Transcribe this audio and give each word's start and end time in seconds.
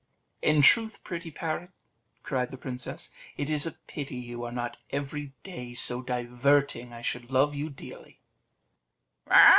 "In 0.41 0.63
truth, 0.63 1.03
pretty 1.03 1.29
parrot," 1.29 1.69
cried 2.23 2.49
the 2.49 2.57
princess, 2.57 3.11
"it 3.37 3.51
is 3.51 3.67
a 3.67 3.73
pity 3.85 4.15
you 4.15 4.43
are 4.43 4.51
not 4.51 4.77
every 4.89 5.33
day 5.43 5.75
so 5.75 6.01
diverting 6.01 6.91
I 6.91 7.03
should 7.03 7.29
love 7.29 7.53
you 7.53 7.69
dearly." 7.69 8.19